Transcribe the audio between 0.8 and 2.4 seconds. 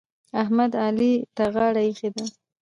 علي ته غاړه ايښې ده.